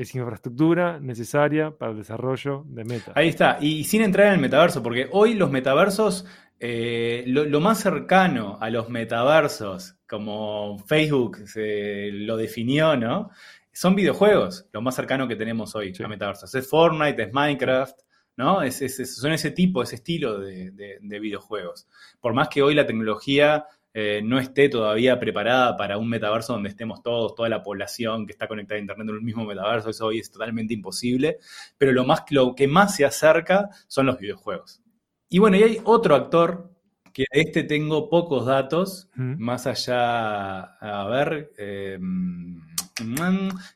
[0.03, 3.11] es infraestructura necesaria para el desarrollo de Meta.
[3.15, 6.25] Ahí está, y sin entrar en el metaverso, porque hoy los metaversos,
[6.59, 13.31] eh, lo, más cercano a los metaversos, como Facebook se lo definió, ¿no?
[13.71, 16.53] Son videojuegos, lo más cercano que tenemos hoy a metaversos.
[16.53, 17.99] Es Fortnite, es Minecraft,
[18.37, 18.61] ¿no?
[18.61, 18.77] Es,
[19.17, 21.87] son ese tipo, ese estilo de videojuegos.
[22.21, 26.69] Por más que hoy la tecnología eh, no esté todavía preparada para un metaverso donde
[26.69, 30.07] estemos todos, toda la población que está conectada a Internet en un mismo metaverso, eso
[30.07, 31.37] hoy es totalmente imposible,
[31.77, 34.81] pero lo, más, lo que más se acerca son los videojuegos.
[35.29, 36.73] Y bueno, y hay otro actor
[37.13, 42.59] que de este tengo pocos datos, más allá, a ver, em,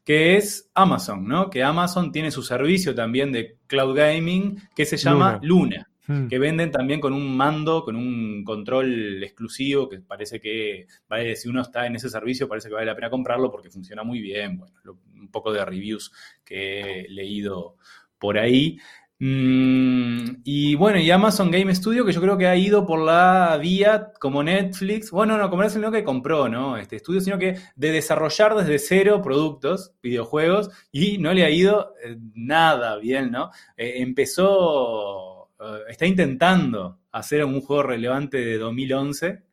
[0.03, 1.49] que es Amazon, ¿no?
[1.49, 5.87] Que Amazon tiene su servicio también de cloud gaming que se llama Luna.
[6.07, 6.27] Hmm.
[6.27, 11.49] que venden también con un mando, con un control exclusivo, que parece que, vale, si
[11.49, 14.57] uno está en ese servicio, parece que vale la pena comprarlo porque funciona muy bien.
[14.57, 16.11] Bueno, un poco de reviews
[16.45, 17.75] que he leído
[18.17, 18.79] por ahí.
[19.19, 23.57] Mm, y bueno, y Amazon Game Studio, que yo creo que ha ido por la
[23.59, 26.77] vía como Netflix, bueno, no como Netflix, no que compró, ¿no?
[26.77, 31.93] Este estudio, sino que de desarrollar desde cero productos, videojuegos, y no le ha ido
[32.03, 33.49] eh, nada bien, ¿no?
[33.75, 39.43] Eh, empezó eh, está intentando hacer un juego relevante de 2011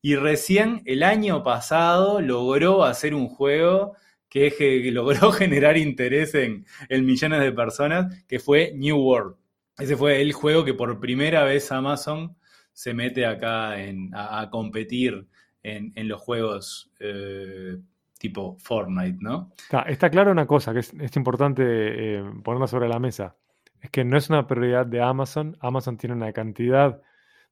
[0.00, 3.94] y recién el año pasado logró hacer un juego
[4.28, 4.50] que,
[4.92, 9.36] logró generar interés en, millones de personas, que fue New World.
[9.78, 12.36] Ese fue el juego que por primera vez Amazon
[12.72, 13.74] se mete acá
[14.12, 15.26] a, competir
[15.62, 17.76] en, los juegos eh,
[18.18, 19.52] tipo Fortnite, ¿no?
[19.86, 23.36] Está, claro una cosa que es, importante eh, ponerla sobre la mesa
[23.82, 25.56] es que no es una prioridad de Amazon.
[25.60, 27.02] Amazon tiene una cantidad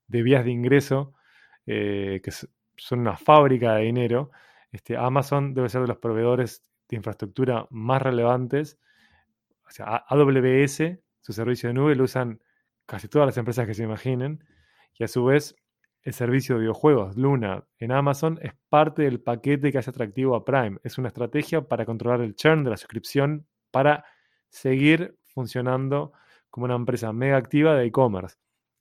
[0.07, 1.13] de vías de ingreso
[1.67, 4.31] eh, que son una fábrica de dinero.
[4.71, 8.79] Este, Amazon debe ser de los proveedores de infraestructura más relevantes.
[9.67, 12.41] O sea, AWS, su servicio de nube, lo usan
[12.87, 14.45] casi todas las empresas que se imaginen.
[14.95, 15.57] Y a su vez,
[16.03, 20.45] el servicio de videojuegos Luna en Amazon es parte del paquete que hace atractivo a
[20.45, 20.79] Prime.
[20.85, 24.05] Es una estrategia para controlar el churn de la suscripción, para
[24.49, 26.13] seguir funcionando
[26.51, 28.37] como una empresa mega activa de e-commerce.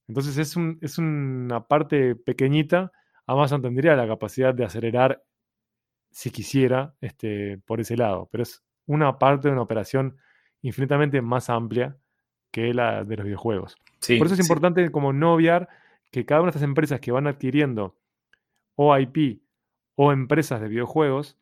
[0.07, 2.91] Entonces es, es una parte pequeñita.
[3.27, 5.23] Amazon tendría la capacidad de acelerar
[6.11, 10.17] si quisiera este, por ese lado, pero es una parte de una operación
[10.61, 11.95] infinitamente más amplia
[12.51, 13.77] que la de los videojuegos.
[14.17, 15.69] por eso es importante como no obviar
[16.11, 17.95] que cada una de estas empresas que van adquiriendo
[18.75, 19.41] o IP
[19.95, 21.37] o empresas de videojuegos,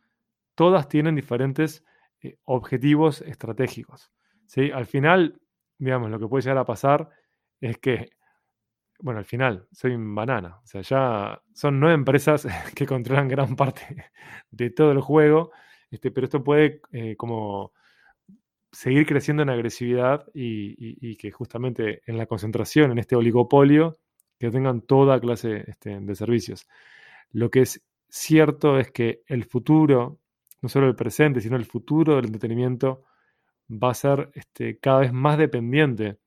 [0.56, 1.86] todas tienen diferentes
[2.22, 4.12] eh, objetivos estratégicos.
[4.48, 4.72] ¿Sí?
[4.72, 5.40] Al final,
[5.78, 7.10] digamos, lo que puede llegar a pasar
[7.62, 8.10] es que
[9.00, 10.60] bueno, al final, soy banana.
[10.64, 14.12] O sea, ya son nueve empresas que controlan gran parte
[14.52, 15.52] de todo el juego,
[15.92, 17.74] este, pero esto puede eh, como
[18.72, 23.98] seguir creciendo en agresividad y, que justamente en la concentración, en este oligopolio,
[24.38, 26.68] que tengan toda clase este, de servicios.
[27.32, 30.20] Lo que es cierto es que el futuro,
[30.62, 33.04] no solo el presente, sino el futuro del entretenimiento,
[33.70, 36.18] va a ser este, cada vez más dependiente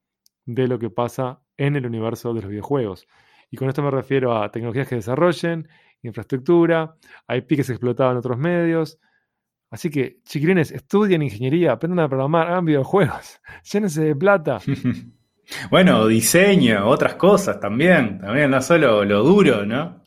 [0.45, 3.07] de lo que pasa en el universo de los videojuegos.
[3.51, 5.69] Y con esto me refiero a tecnologías que desarrollen,
[6.03, 8.99] infraestructura, hay piques explotados en otros medios.
[9.71, 13.41] Así que, chiquilines, estudien ingeniería, aprendan a programar, hagan videojuegos,
[13.73, 14.59] llénense de plata.
[15.71, 20.05] bueno, diseño, otras cosas también, también, no solo lo duro, ¿no?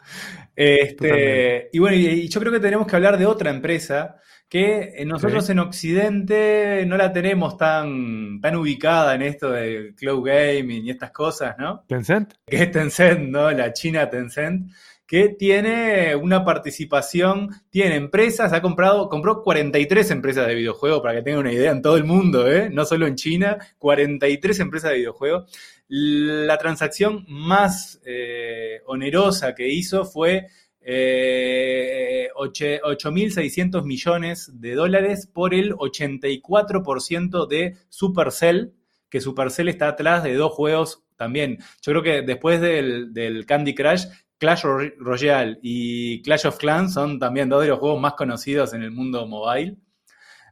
[0.56, 4.18] Este, y bueno, y yo creo que tenemos que hablar de otra empresa
[4.50, 10.86] que nosotros en Occidente no la tenemos tan, tan ubicada en esto de cloud gaming
[10.86, 11.84] y estas cosas, ¿no?
[11.88, 12.36] Tencent.
[12.46, 13.50] Que es Tencent, ¿no?
[13.52, 14.72] La China Tencent,
[15.08, 21.24] que tiene una participación, tiene empresas, ha comprado, compró 43 empresas de videojuegos, para que
[21.24, 22.70] tengan una idea, en todo el mundo, ¿eh?
[22.72, 25.52] No solo en China, 43 empresas de videojuegos.
[25.88, 30.48] La transacción más eh, onerosa que hizo fue
[30.86, 38.74] eh, 8.600 millones de dólares por el 84% de Supercell,
[39.10, 41.60] que Supercell está atrás de dos juegos también.
[41.82, 44.06] Yo creo que después del, Candy Crush,
[44.38, 44.64] Clash
[44.98, 48.92] Royale y Clash of Clans son también dos de los juegos más conocidos en el
[48.92, 49.78] mundo mobile.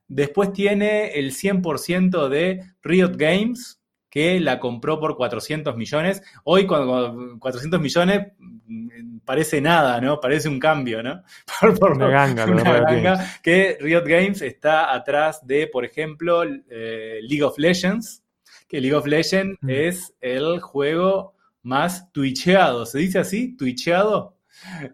[0.07, 3.80] Después tiene el 100% de Riot Games,
[4.11, 6.21] que la compró por 400 millones.
[6.43, 10.19] Hoy, cuando 400 millones mm, parece nada, ¿no?
[10.19, 11.23] Parece un cambio, ¿no?
[11.79, 17.41] Por, una ganga, una ganga que Riot Games está atrás de, por ejemplo, eh, League
[17.41, 18.21] of Legends,
[18.67, 19.69] que League of Legends mm.
[19.69, 22.85] es el juego más twitcheado.
[22.85, 23.55] ¿Se dice así?
[23.55, 24.35] ¿Twitcheado?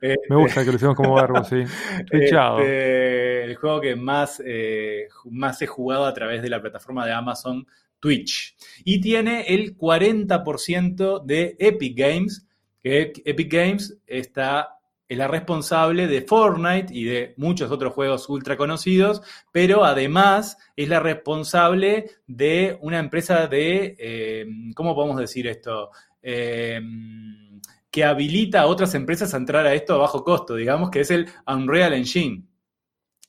[0.02, 1.64] Me gusta que lo hicimos como verbo, sí.
[2.12, 2.60] Twitcheado.
[2.60, 7.14] Este, el juego que más, eh, más he jugado a través de la plataforma de
[7.14, 7.66] Amazon
[8.00, 8.56] Twitch.
[8.84, 12.48] Y tiene el 40% de Epic Games,
[12.82, 18.58] que Epic Games está, es la responsable de Fortnite y de muchos otros juegos ultra
[18.58, 25.92] conocidos, pero además es la responsable de una empresa de, eh, ¿cómo podemos decir esto?
[26.22, 26.82] Eh,
[27.90, 31.10] que habilita a otras empresas a entrar a esto a bajo costo, digamos, que es
[31.10, 32.44] el Unreal Engine,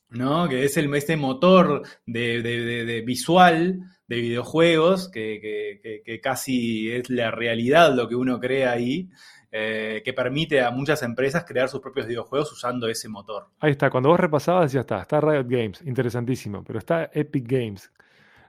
[0.09, 0.47] ¿no?
[0.47, 3.79] Que es el, este motor de visual
[4.09, 9.07] de videojuegos, que, casi es la realidad lo que uno crea ahí,
[9.51, 13.49] eh, que permite a muchas empresas crear sus propios videojuegos usando ese motor.
[13.59, 17.91] Ahí está, cuando vos repasabas ya está, está Riot Games, interesantísimo, pero está Epic Games.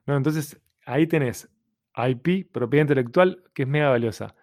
[0.06, 0.16] ¿no?
[0.16, 1.50] Entonces ahí tenés
[1.94, 4.34] IP, propiedad intelectual, que es mega valiosa.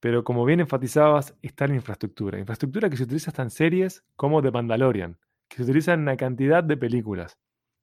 [0.00, 2.38] Pero como bien enfatizabas, está la infraestructura.
[2.38, 5.18] Infraestructura que se utiliza hasta en series como The Mandalorian,
[5.48, 7.38] que se utiliza en una cantidad de películas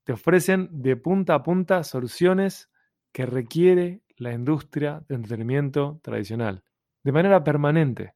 [0.06, 2.70] te ofrecen de punta a punta soluciones
[3.12, 6.64] que requiere la industria de entretenimiento tradicional,
[7.04, 8.14] de manera permanente,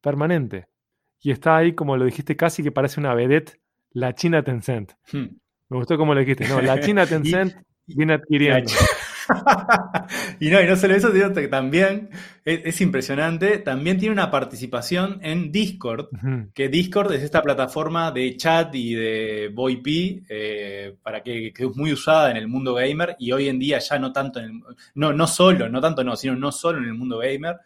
[0.00, 0.68] permanente.
[1.20, 3.60] Y está ahí, como lo dijiste, casi que parece una vedette,
[3.90, 4.92] la China Tencent.
[5.12, 5.36] Hmm.
[5.68, 7.54] Me gustó como lo dijiste, no, la China Tencent
[7.86, 8.72] viene adquiriendo.
[10.40, 12.10] y no, y no solo eso, sino que también
[12.44, 16.08] es, impresionante, también tiene una participación en Discord,
[16.54, 21.92] que Discord es esta plataforma de chat y de VoIP eh, para que, es muy
[21.92, 24.62] usada en el mundo gamer y hoy en día ya no tanto en el,
[24.94, 27.56] no, no solo, no tanto no, sino no solo en el mundo gamer,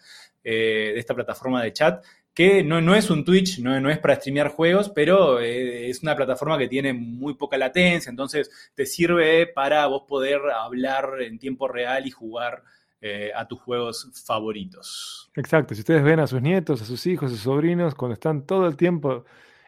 [0.43, 2.03] eh, de esta plataforma de chat,
[2.35, 6.03] que no, no es un Twitch, no, no, es para streamear juegos, pero eh, es
[6.03, 11.39] una plataforma que tiene muy poca latencia, entonces te sirve para vos poder hablar en
[11.39, 12.63] tiempo real y jugar
[13.01, 15.31] eh, a tus juegos favoritos.
[15.35, 18.47] Exacto, si ustedes ven a sus nietos, a sus hijos, a sus sobrinos, cuando están
[18.47, 19.25] todo el tiempo,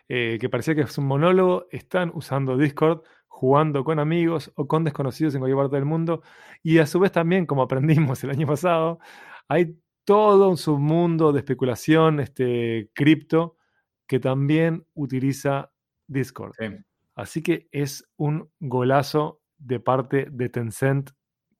[0.08, 4.84] eh, que parecía que es un monólogo, están usando Discord, jugando con amigos o con
[4.84, 6.22] desconocidos en cualquier parte del mundo,
[6.62, 9.00] y a su vez también, como aprendimos el año pasado,
[9.48, 13.56] hay todo un submundo de especulación este, cripto
[14.06, 15.72] que también utiliza
[16.06, 16.52] Discord.
[17.14, 21.10] Así que es un golazo de parte de Tencent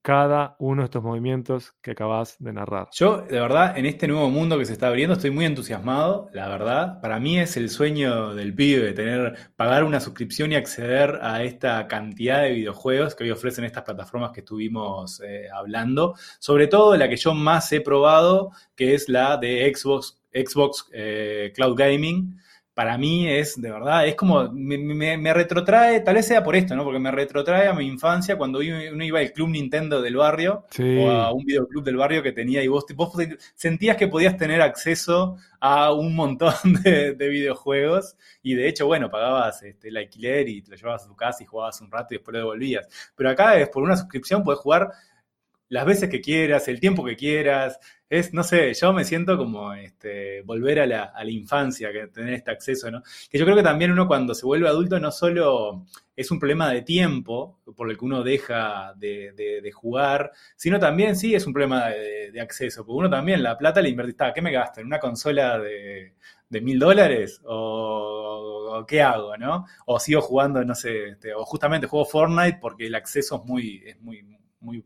[0.03, 2.89] cada uno de estos movimientos que acabas de narrar.
[2.93, 6.49] Yo, de verdad, en este nuevo mundo que se está abriendo, estoy muy entusiasmado, la
[6.49, 7.01] verdad.
[7.01, 11.87] Para mí es el sueño del pibe, tener, pagar una suscripción y acceder a esta
[11.87, 16.15] cantidad de videojuegos que hoy ofrecen estas plataformas que estuvimos eh, hablando.
[16.41, 21.53] Sobre todo la que yo más he probado, que es la de Xbox, Xbox eh,
[21.55, 22.43] Cloud Gaming
[22.75, 26.85] para mí es, de verdad, es como, me, retrotrae, tal vez sea por esto, ¿no?
[26.85, 31.11] Porque me retrotrae a mi infancia cuando uno iba al club Nintendo del barrio o
[31.11, 33.13] a un videoclub del barrio que tenía y vos, vos
[33.55, 39.63] sentías que podías tener acceso a un montón de, videojuegos y de hecho, bueno, pagabas
[39.63, 42.17] este, el alquiler y te lo llevabas a tu casa y jugabas un rato y
[42.17, 42.89] después lo devolvías.
[43.15, 44.91] Pero acá es por una suscripción, puedes jugar
[45.73, 47.81] las veces que quieras, el tiempo que quieras.
[48.11, 52.51] Es, no sé, yo me siento como este, volver a la, infancia, que tener este
[52.51, 53.03] acceso, ¿no?
[53.31, 56.71] Que yo creo que también uno cuando se vuelve adulto no solo es un problema
[56.71, 61.89] de tiempo por el que uno deja de, jugar, sino también sí es un problema
[61.89, 64.83] de, acceso, porque uno también la plata le invierte, ¿qué me gasta?
[64.83, 66.13] ¿En una consola de,
[66.51, 67.41] mil dólares?
[67.47, 69.65] ¿O, qué hago, no?
[69.87, 73.83] O sigo jugando, no sé, este, o justamente juego Fortnite porque el acceso es muy,
[73.87, 74.23] es muy,
[74.61, 74.85] muy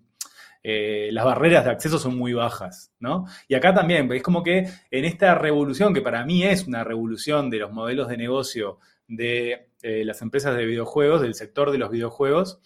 [0.69, 3.27] eh, las barreras de acceso son muy bajas, ¿no?
[3.47, 7.51] Y acá también, es como que en esta revolución, que para mí es una revolución
[7.51, 11.89] de los modelos de negocio de eh, las empresas de videojuegos, del sector de los
[11.89, 12.59] videojuegos,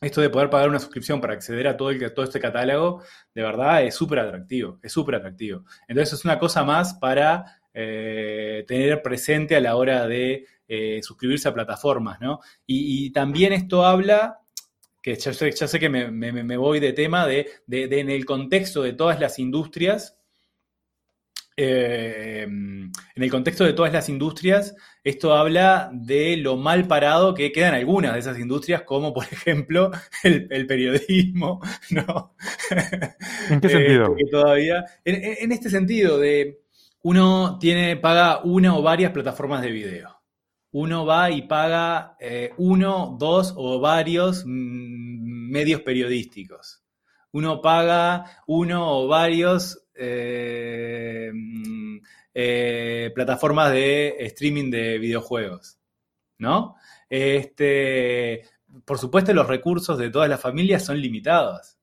[0.00, 3.02] esto de poder pagar una suscripción para acceder a todo, el, todo este catálogo,
[3.34, 5.64] de verdad es súper atractivo, es súper atractivo.
[5.88, 10.46] Entonces es una cosa más para eh, tener presente a la hora de
[11.02, 12.38] suscribirse a plataformas, ¿no?
[12.66, 14.45] y, también esto habla
[15.06, 19.38] que ya, sé que me, voy de tema, de, en el contexto de todas las
[19.38, 20.18] industrias,
[21.56, 27.52] eh, en el contexto de todas las industrias, esto habla de lo mal parado que
[27.52, 29.92] quedan algunas de esas industrias, como por ejemplo
[30.24, 32.34] el, periodismo, ¿no?
[33.48, 34.16] ¿En qué sentido?
[34.18, 36.62] Eh, todavía, en, este sentido, de
[37.02, 40.15] uno tiene, paga una o varias plataformas de video
[40.78, 46.84] uno va y paga eh, uno, dos o varios mm, medios periodísticos.
[47.32, 51.96] Uno paga uno o varios eh, mm,
[52.34, 55.78] eh, plataformas de streaming de videojuegos.
[56.36, 56.76] ¿No?
[57.08, 58.42] Este,
[58.84, 61.78] por supuesto, los recursos de todas las familias son limitados.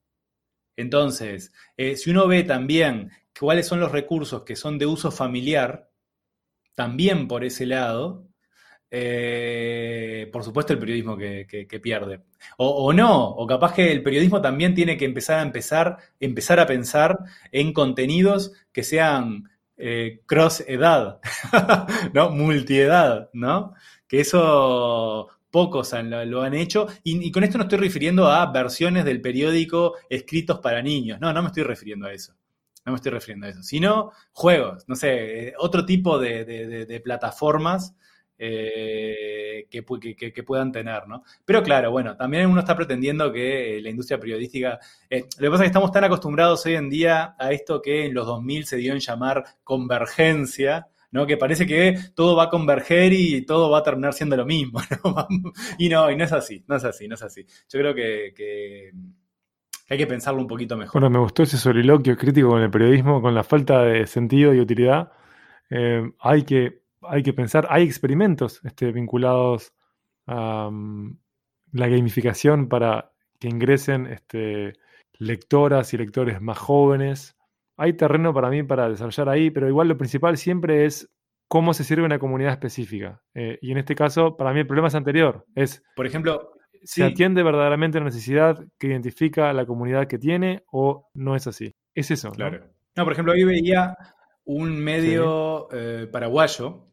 [0.76, 5.90] Entonces, si uno ve también cuáles son los recursos que son de uso familiar,
[6.76, 8.28] también por ese lado,
[8.96, 12.20] eh, por supuesto el periodismo que, pierde.
[12.58, 16.66] O, no, o capaz que el periodismo también tiene que empezar a empezar, empezar a
[16.66, 17.18] pensar
[17.50, 21.18] en contenidos que sean eh, cross edad,
[22.14, 22.30] ¿no?
[22.30, 23.74] Multiedad, ¿no?
[24.06, 26.86] Que eso pocos lo, han hecho.
[27.02, 31.18] Y, con esto no estoy refiriendo a versiones del periódico escritos para niños.
[31.20, 32.32] No, no me estoy refiriendo a eso.
[32.86, 33.62] No me estoy refiriendo a eso.
[33.64, 37.96] Sino juegos, no sé, eh, otro tipo de plataformas
[38.38, 39.82] eh, que,
[40.42, 41.22] puedan tener, ¿no?
[41.44, 44.78] Pero claro, bueno, también uno está pretendiendo que la industria periodística,
[45.08, 48.06] eh, lo que pasa es que estamos tan acostumbrados hoy en día a esto que
[48.06, 51.26] en los 2000 se dio en llamar convergencia, ¿no?
[51.26, 54.80] Que parece que todo va a converger y todo va a terminar siendo lo mismo,
[55.04, 55.28] ¿no?
[55.78, 57.46] y no, y no es así, no es así, no es así.
[57.68, 58.90] Yo creo que,
[59.88, 61.00] hay que pensarlo un poquito mejor.
[61.00, 64.60] Bueno, me gustó ese soliloquio crítico con el periodismo, con la falta de sentido y
[64.60, 65.12] utilidad.
[65.70, 69.72] Eh, hay que hay que pensar, hay experimentos este, vinculados
[70.26, 71.18] a mm,
[71.72, 74.74] la gamificación para que ingresen este,
[75.18, 77.36] lectoras y lectores más jóvenes.
[77.76, 81.10] Hay terreno para mí para desarrollar ahí, pero igual lo principal siempre es
[81.48, 83.22] cómo se sirve una comunidad específica.
[83.34, 85.44] Eh, y en este caso, para mí el problema es anterior.
[85.54, 86.52] Es, por ejemplo,
[86.82, 91.74] ¿se atiende verdaderamente la necesidad que identifica la comunidad que tiene o no es así?
[91.94, 92.30] Es eso.
[92.30, 92.64] Claro.
[92.96, 93.04] ¿no?
[93.04, 93.96] por ejemplo, hoy veía
[94.44, 96.86] un medio eh, paraguayo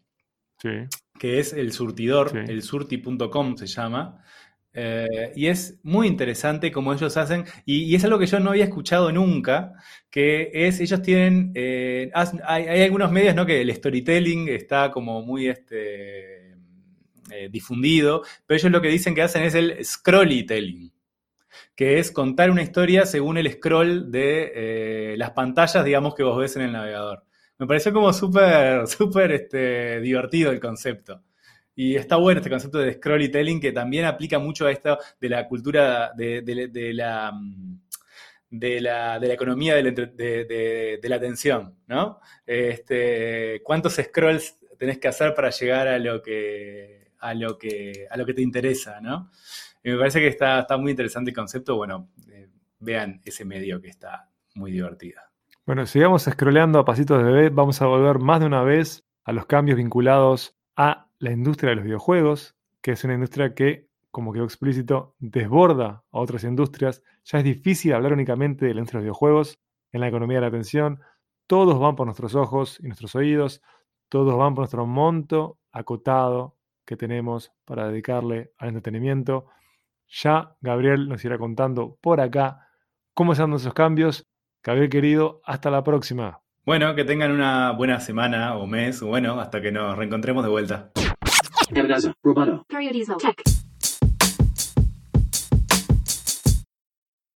[1.20, 4.24] que es el surtidor, el surti.com se llama.
[4.74, 8.66] Eh, y es muy interesante como ellos hacen, y, es algo que yo no había
[8.66, 9.74] escuchado nunca,
[10.10, 12.10] que es, ellos tienen, eh,
[12.46, 13.46] hay, algunos medios, ¿no?
[13.46, 16.52] Que el storytelling está como muy este,
[17.32, 20.92] eh, difundido, pero ellos lo que dicen que hacen es el scrollytelling,
[21.76, 26.56] que es contar una historia según el scroll de las pantallas, digamos, que vos ves
[26.56, 27.26] en el navegador.
[27.62, 31.22] Me pareció como súper, súper este, divertido el concepto.
[31.76, 35.48] Y está bueno este concepto de scrollytelling que también aplica mucho a esto de la
[35.48, 36.42] cultura de,
[36.96, 37.32] la
[38.50, 39.84] de la, de la economía de
[41.04, 42.20] la, atención, ¿no?
[42.48, 48.18] Este, ¿Cuántos scrolls tenés que hacer para llegar a lo que, a lo que, a
[48.18, 49.30] lo que te interesa, ¿no?
[49.84, 51.76] Y me parece que está, está muy interesante el concepto.
[51.76, 52.50] Bueno, eh,
[52.80, 55.22] vean ese medio que está muy divertido.
[55.68, 57.50] Bueno, sigamos scrolleando a pasitos de bebé.
[57.50, 61.76] Vamos a volver más de una vez a los cambios vinculados a la industria de
[61.76, 67.04] los videojuegos, que es una industria que, como quedó explícito, desborda a otras industrias.
[67.26, 69.60] Ya es difícil hablar únicamente de la industria de los videojuegos
[69.92, 71.00] en la economía de la atención.
[71.46, 73.62] Todos van por nuestros ojos y nuestros oídos,
[74.10, 79.46] todos van por nuestro monto acotado que tenemos para dedicarle al entretenimiento.
[80.08, 82.68] Ya Gabriel nos irá contando por acá
[83.14, 84.28] cómo están esos cambios.
[84.64, 86.42] Gabriel querido, hasta la próxima.
[86.66, 90.92] Bueno, que tengan una buena semana o mes, bueno, hasta que nos reencontremos de vuelta.